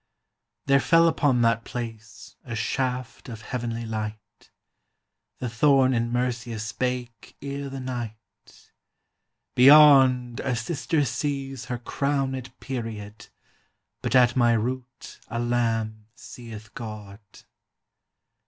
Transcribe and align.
There 0.65 0.79
fell 0.79 1.07
upon 1.07 1.43
that 1.43 1.63
place 1.63 2.35
A 2.43 2.55
shaft 2.55 3.29
of 3.29 3.43
heavenly 3.43 3.85
light; 3.85 4.49
The 5.37 5.47
thorn 5.47 5.93
in 5.93 6.11
Mercia 6.11 6.57
spake 6.57 7.37
Ere 7.39 7.69
the 7.69 7.79
night: 7.79 8.71
"Beyond, 9.53 10.39
a 10.39 10.55
sister 10.55 11.05
sees 11.05 11.65
Her 11.65 11.77
crownèd 11.77 12.49
period, 12.59 13.27
But 14.01 14.15
at 14.15 14.35
my 14.35 14.53
root 14.53 15.19
a 15.27 15.37
lamb 15.37 16.07
Seeth 16.15 16.73
God." 16.73 17.19